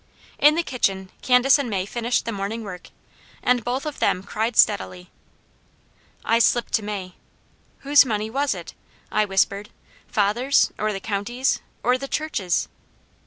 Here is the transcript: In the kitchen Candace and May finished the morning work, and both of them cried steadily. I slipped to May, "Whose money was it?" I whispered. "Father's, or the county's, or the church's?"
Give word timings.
In 0.39 0.55
the 0.55 0.63
kitchen 0.63 1.11
Candace 1.21 1.59
and 1.59 1.69
May 1.69 1.85
finished 1.85 2.25
the 2.25 2.31
morning 2.31 2.63
work, 2.63 2.89
and 3.43 3.63
both 3.63 3.85
of 3.85 3.99
them 3.99 4.23
cried 4.23 4.55
steadily. 4.57 5.11
I 6.25 6.39
slipped 6.39 6.73
to 6.73 6.83
May, 6.83 7.13
"Whose 7.81 8.03
money 8.03 8.27
was 8.31 8.55
it?" 8.55 8.73
I 9.11 9.25
whispered. 9.25 9.69
"Father's, 10.07 10.71
or 10.79 10.91
the 10.91 10.99
county's, 10.99 11.61
or 11.83 11.99
the 11.99 12.07
church's?" 12.07 12.67